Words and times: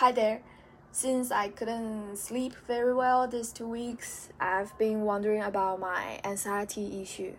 Hi 0.00 0.12
there. 0.12 0.42
Since 0.92 1.30
I 1.30 1.48
couldn't 1.48 2.18
sleep 2.18 2.52
very 2.66 2.92
well 2.92 3.26
these 3.26 3.50
two 3.50 3.66
weeks, 3.66 4.28
I've 4.38 4.76
been 4.76 5.06
wondering 5.06 5.40
about 5.40 5.80
my 5.80 6.20
anxiety 6.22 7.00
issue. 7.00 7.32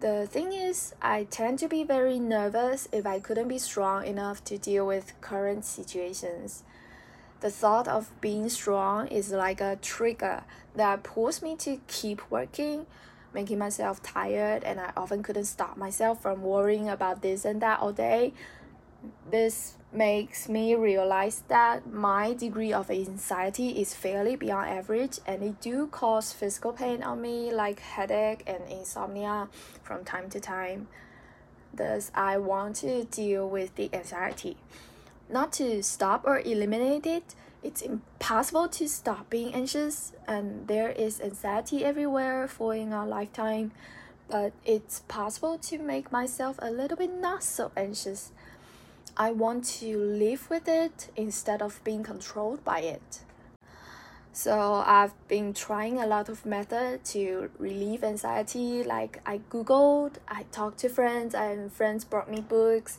The 0.00 0.26
thing 0.26 0.52
is, 0.52 0.96
I 1.00 1.28
tend 1.30 1.60
to 1.60 1.68
be 1.68 1.84
very 1.84 2.18
nervous 2.18 2.88
if 2.90 3.06
I 3.06 3.20
couldn't 3.20 3.46
be 3.46 3.58
strong 3.58 4.04
enough 4.04 4.42
to 4.46 4.58
deal 4.58 4.84
with 4.84 5.12
current 5.20 5.64
situations. 5.64 6.64
The 7.38 7.52
thought 7.52 7.86
of 7.86 8.10
being 8.20 8.48
strong 8.48 9.06
is 9.06 9.30
like 9.30 9.60
a 9.60 9.78
trigger 9.80 10.42
that 10.74 11.04
pulls 11.04 11.40
me 11.40 11.54
to 11.58 11.80
keep 11.86 12.20
working, 12.32 12.86
making 13.32 13.60
myself 13.60 14.02
tired, 14.02 14.64
and 14.64 14.80
I 14.80 14.90
often 14.96 15.22
couldn't 15.22 15.44
stop 15.44 15.76
myself 15.76 16.20
from 16.20 16.42
worrying 16.42 16.88
about 16.88 17.22
this 17.22 17.44
and 17.44 17.62
that 17.62 17.78
all 17.78 17.92
day. 17.92 18.32
This 19.30 19.74
makes 19.92 20.48
me 20.48 20.74
realize 20.74 21.42
that 21.48 21.90
my 21.92 22.34
degree 22.34 22.72
of 22.72 22.90
anxiety 22.90 23.80
is 23.80 23.94
fairly 23.94 24.36
beyond 24.36 24.68
average 24.68 25.18
and 25.26 25.42
it 25.42 25.60
do 25.60 25.86
cause 25.86 26.32
physical 26.32 26.72
pain 26.72 27.02
on 27.02 27.22
me 27.22 27.52
like 27.52 27.80
headache 27.80 28.42
and 28.46 28.62
insomnia 28.70 29.48
from 29.82 30.04
time 30.04 30.28
to 30.30 30.40
time. 30.40 30.88
Thus, 31.72 32.10
I 32.14 32.38
want 32.38 32.76
to 32.76 33.04
deal 33.04 33.48
with 33.48 33.74
the 33.76 33.90
anxiety. 33.92 34.56
Not 35.28 35.52
to 35.54 35.82
stop 35.82 36.24
or 36.24 36.40
eliminate 36.40 37.06
it, 37.06 37.34
it's 37.62 37.82
impossible 37.82 38.68
to 38.68 38.88
stop 38.88 39.28
being 39.28 39.52
anxious, 39.52 40.12
and 40.28 40.68
there 40.68 40.90
is 40.90 41.20
anxiety 41.20 41.84
everywhere 41.84 42.46
for 42.46 42.74
in 42.74 42.92
our 42.92 43.06
lifetime, 43.06 43.72
but 44.28 44.52
it's 44.64 45.00
possible 45.08 45.58
to 45.58 45.78
make 45.78 46.12
myself 46.12 46.56
a 46.62 46.70
little 46.70 46.96
bit 46.96 47.12
not 47.12 47.42
so 47.42 47.72
anxious 47.76 48.30
I 49.18 49.30
want 49.30 49.64
to 49.80 49.96
live 49.96 50.50
with 50.50 50.68
it 50.68 51.10
instead 51.16 51.62
of 51.62 51.82
being 51.84 52.02
controlled 52.02 52.62
by 52.64 52.80
it. 52.80 53.20
So 54.34 54.84
I've 54.86 55.14
been 55.26 55.54
trying 55.54 55.98
a 55.98 56.06
lot 56.06 56.28
of 56.28 56.44
methods 56.44 57.12
to 57.12 57.48
relieve 57.58 58.04
anxiety. 58.04 58.82
Like 58.82 59.22
I 59.24 59.38
googled, 59.50 60.16
I 60.28 60.42
talked 60.52 60.80
to 60.80 60.90
friends, 60.90 61.34
and 61.34 61.72
friends 61.72 62.04
brought 62.04 62.30
me 62.30 62.42
books. 62.42 62.98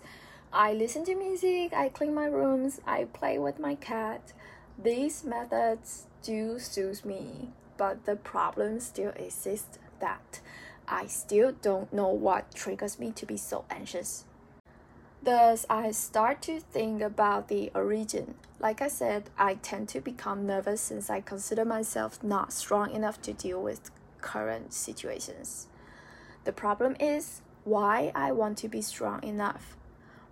I 0.52 0.74
listen 0.74 1.06
to 1.06 1.14
music, 1.14 1.72
I 1.74 1.90
clean 1.90 2.16
my 2.16 2.26
rooms, 2.26 2.82
I 2.88 3.04
play 3.04 3.38
with 3.38 3.60
my 3.60 3.76
cat. 3.76 4.34
These 4.82 5.24
methods 5.24 6.08
do 6.24 6.58
suit 6.58 7.06
me, 7.06 7.52
but 7.78 8.06
the 8.06 8.16
problem 8.16 8.80
still 8.80 9.12
exists 9.16 9.78
that 10.00 10.40
I 10.88 11.06
still 11.06 11.52
don't 11.52 11.94
know 11.94 12.08
what 12.08 12.56
triggers 12.56 12.98
me 12.98 13.12
to 13.12 13.26
be 13.28 13.38
so 13.38 13.66
anxious. 13.70 14.26
Thus, 15.22 15.66
I 15.70 15.92
start 15.92 16.42
to 16.44 16.60
think 16.60 17.02
about 17.02 17.48
the 17.48 17.72
origin. 17.74 18.36
Like 18.60 18.82
I 18.82 18.88
said, 18.88 19.30
I 19.38 19.56
tend 19.56 19.90
to 19.90 20.00
become 20.00 20.46
nervous 20.46 20.80
since 20.80 21.10
I 21.10 21.22
consider 21.22 21.66
myself 21.66 22.24
not 22.24 22.54
strong 22.54 22.92
enough 22.92 23.22
to 23.24 23.34
deal 23.34 23.62
with 23.62 23.92
current 24.22 24.74
situations. 24.74 25.68
The 26.44 26.54
problem 26.54 26.96
is 27.00 27.42
why 27.64 28.12
I 28.16 28.32
want 28.32 28.58
to 28.60 28.70
be 28.70 28.82
strong 28.82 29.22
enough, 29.24 29.76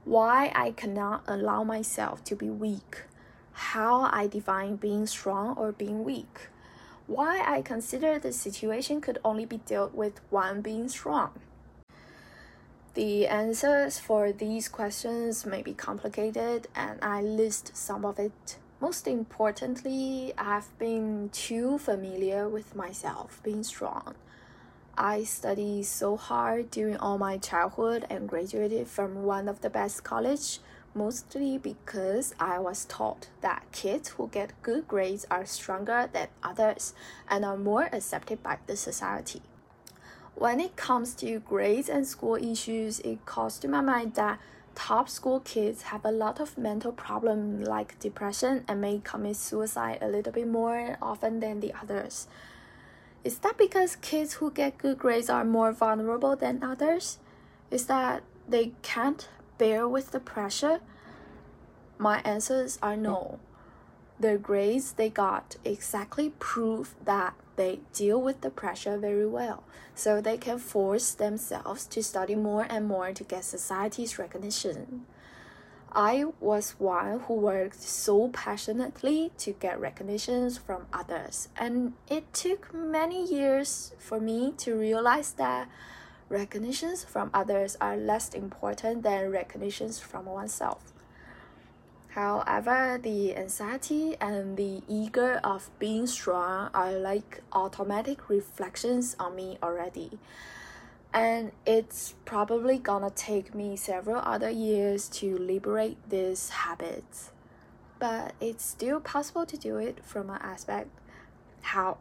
why 0.06 0.52
I 0.56 0.72
cannot 0.72 1.24
allow 1.28 1.64
myself 1.64 2.24
to 2.26 2.36
be 2.36 2.50
weak, 2.50 3.04
how 3.52 4.10
I 4.14 4.28
define 4.28 4.78
being 4.78 5.08
strong 5.08 5.58
or 5.58 5.72
being 5.72 6.04
weak, 6.04 6.50
why 7.08 7.44
I 7.46 7.62
consider 7.62 8.18
the 8.18 8.32
situation 8.32 9.02
could 9.02 9.20
only 9.26 9.46
be 9.46 9.58
dealt 9.58 9.94
with 9.94 10.22
one 10.30 10.62
being 10.62 10.88
strong. 10.88 11.32
The 12.96 13.28
answers 13.28 14.00
for 14.00 14.32
these 14.32 14.70
questions 14.70 15.46
may 15.46 15.62
be 15.62 15.74
complicated, 15.74 16.70
and 16.74 16.98
I 17.04 17.22
list 17.22 17.76
some 17.76 18.06
of 18.06 18.18
it. 18.20 18.58
Most 18.80 19.06
importantly, 19.06 20.32
I've 20.38 20.72
been 20.80 21.28
too 21.34 21.78
familiar 21.78 22.48
with 22.48 22.74
myself 22.74 23.42
being 23.44 23.64
strong. 23.64 24.16
I 24.98 25.26
studied 25.26 25.88
so 25.88 26.16
hard 26.16 26.72
during 26.72 26.96
all 26.96 27.18
my 27.18 27.38
childhood 27.38 28.06
and 28.10 28.30
graduated 28.30 28.88
from 28.88 29.24
one 29.24 29.50
of 29.50 29.60
the 29.60 29.70
best 29.70 30.06
college, 30.06 30.60
mostly 30.94 31.58
because 31.58 32.34
I 32.40 32.60
was 32.60 32.86
taught 32.86 33.28
that 33.42 33.66
kids 33.74 34.08
who 34.16 34.30
get 34.30 34.54
good 34.62 34.88
grades 34.88 35.26
are 35.30 35.46
stronger 35.46 36.10
than 36.14 36.30
others 36.42 36.94
and 37.28 37.44
are 37.44 37.58
more 37.58 37.90
accepted 37.92 38.42
by 38.42 38.60
the 38.68 38.78
society. 38.78 39.42
When 40.36 40.60
it 40.60 40.76
comes 40.76 41.14
to 41.16 41.40
grades 41.40 41.88
and 41.88 42.06
school 42.06 42.36
issues, 42.36 43.00
it 43.00 43.26
comes 43.26 43.58
to 43.60 43.70
my 43.70 43.80
mind 43.80 44.16
that 44.16 44.40
top 44.76 45.08
school 45.08 45.40
kids 45.40 45.84
have 45.84 46.04
a 46.04 46.12
lot 46.12 46.42
of 46.42 46.58
mental 46.58 46.92
problems 46.92 47.66
like 47.66 47.98
depression 48.00 48.66
and 48.68 48.82
may 48.82 49.00
commit 49.02 49.38
suicide 49.38 50.00
a 50.02 50.10
little 50.10 50.34
bit 50.34 50.48
more 50.48 50.98
often 51.02 51.40
than 51.40 51.62
the 51.62 51.74
others. 51.82 52.28
Is 53.24 53.40
that 53.40 53.58
because 53.58 53.96
kids 53.96 54.34
who 54.34 54.52
get 54.52 54.78
good 54.78 55.00
grades 55.00 55.30
are 55.30 55.46
more 55.46 55.72
vulnerable 55.72 56.36
than 56.36 56.62
others? 56.62 57.18
Is 57.72 57.86
that 57.88 58.22
they 58.48 58.74
can't 58.82 59.30
bear 59.58 59.88
with 59.88 60.12
the 60.12 60.20
pressure? 60.20 60.82
My 61.98 62.20
answers 62.20 62.78
are 62.84 62.98
no. 62.98 63.40
The 64.20 64.38
grades 64.38 64.94
they 64.94 65.10
got 65.10 65.58
exactly 65.66 66.32
prove 66.40 66.96
that 67.04 67.34
they 67.58 67.80
deal 67.94 68.22
with 68.22 68.42
the 68.42 68.50
pressure 68.50 68.98
very 68.98 69.26
well, 69.26 69.64
so 69.94 70.22
they 70.22 70.38
can 70.38 70.58
force 70.58 71.12
themselves 71.12 71.86
to 71.88 72.02
study 72.02 72.36
more 72.36 72.66
and 72.70 72.88
more 72.88 73.12
to 73.12 73.24
get 73.24 73.44
society's 73.44 74.18
recognition. 74.18 75.06
I 75.92 76.26
was 76.42 76.76
one 76.78 77.22
who 77.22 77.36
worked 77.36 77.82
so 77.82 78.28
passionately 78.30 79.32
to 79.38 79.54
get 79.54 79.80
recognitions 79.80 80.58
from 80.58 80.88
others, 80.92 81.48
and 81.58 81.94
it 82.10 82.34
took 82.34 82.74
many 82.74 83.26
years 83.26 83.94
for 83.98 84.20
me 84.20 84.54
to 84.58 84.76
realize 84.76 85.32
that 85.34 85.70
recognitions 86.28 87.04
from 87.04 87.30
others 87.34 87.78
are 87.80 87.96
less 87.96 88.34
important 88.34 89.04
than 89.04 89.32
recognitions 89.32 90.00
from 90.00 90.26
oneself. 90.26 90.92
However, 92.16 92.98
the 92.98 93.36
anxiety 93.36 94.16
and 94.22 94.56
the 94.56 94.82
eager 94.88 95.42
of 95.44 95.70
being 95.80 96.08
strong 96.08 96.70
are 96.74 96.94
like 96.94 97.42
automatic 97.52 98.30
reflections 98.30 99.18
on 99.20 99.36
me 99.36 99.58
already. 99.62 100.18
And 101.14 101.52
it's 101.66 102.16
probably 102.24 102.78
gonna 102.78 103.10
take 103.10 103.54
me 103.54 103.76
several 103.76 104.22
other 104.24 104.50
years 104.50 105.10
to 105.20 105.38
liberate 105.38 105.98
these 106.10 106.52
habits. 106.52 107.34
But 108.00 108.32
it's 108.40 108.64
still 108.64 109.02
possible 109.02 109.46
to 109.46 109.58
do 109.58 109.76
it 109.76 110.02
from 110.02 110.30
an 110.30 110.40
aspect 110.42 110.88
how 111.64 111.98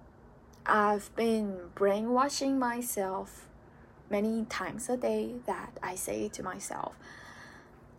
I've 0.65 1.11
been 1.17 1.71
brainwashing 1.75 2.57
myself 2.57 3.49
many 4.09 4.45
times 4.45 4.89
a 4.89 4.97
day 4.97 5.41
that 5.47 5.77
I 5.83 5.97
say 5.97 6.29
to 6.29 6.43
myself 6.45 6.95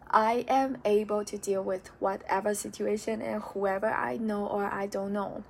I 0.09 0.45
am 0.47 0.77
able 0.85 1.25
to 1.25 1.38
deal 1.38 1.63
with 1.63 1.88
whatever 1.99 2.53
situation 2.53 3.21
and 3.21 3.41
whoever 3.41 3.88
I 3.88 4.17
know 4.17 4.45
or 4.45 4.66
I 4.66 4.85
don't 4.85 5.13
know. 5.13 5.43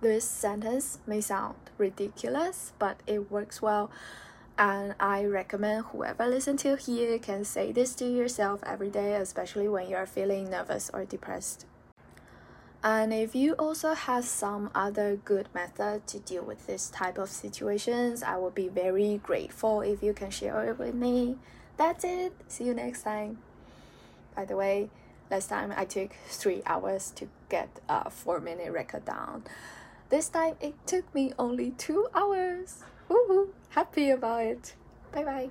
This 0.00 0.28
sentence 0.28 0.98
may 1.06 1.20
sound 1.20 1.56
ridiculous, 1.78 2.72
but 2.78 3.00
it 3.06 3.30
works 3.30 3.62
well, 3.62 3.90
and 4.58 4.94
I 5.00 5.24
recommend 5.24 5.86
whoever 5.86 6.26
listen 6.26 6.56
to 6.58 6.76
here 6.76 7.18
can 7.18 7.44
say 7.44 7.72
this 7.72 7.94
to 7.96 8.04
yourself 8.04 8.60
every 8.64 8.90
day, 8.90 9.14
especially 9.14 9.68
when 9.68 9.88
you're 9.88 10.06
feeling 10.06 10.50
nervous 10.50 10.90
or 10.92 11.04
depressed. 11.04 11.66
And 12.82 13.12
if 13.12 13.34
you 13.34 13.54
also 13.54 13.94
have 13.94 14.24
some 14.24 14.70
other 14.74 15.16
good 15.16 15.48
method 15.54 16.06
to 16.08 16.20
deal 16.20 16.44
with 16.44 16.66
this 16.66 16.88
type 16.88 17.18
of 17.18 17.30
situations, 17.30 18.22
I 18.22 18.36
would 18.36 18.54
be 18.54 18.68
very 18.68 19.18
grateful 19.22 19.80
if 19.80 20.02
you 20.02 20.12
can 20.12 20.30
share 20.30 20.62
it 20.68 20.78
with 20.78 20.94
me. 20.94 21.38
That's 21.76 22.04
it. 22.04 22.32
See 22.48 22.64
you 22.64 22.74
next 22.74 23.02
time. 23.02 23.38
By 24.34 24.44
the 24.44 24.56
way, 24.56 24.90
last 25.30 25.48
time 25.48 25.72
I 25.76 25.84
took 25.84 26.10
three 26.28 26.62
hours 26.66 27.10
to 27.16 27.28
get 27.48 27.68
a 27.88 28.10
four 28.10 28.40
minute 28.40 28.72
record 28.72 29.04
down. 29.04 29.44
This 30.08 30.28
time 30.28 30.54
it 30.60 30.74
took 30.86 31.12
me 31.14 31.32
only 31.38 31.72
two 31.72 32.08
hours. 32.14 32.82
Woohoo! 33.10 33.48
Happy 33.70 34.10
about 34.10 34.44
it. 34.44 34.74
Bye 35.12 35.24
bye. 35.24 35.50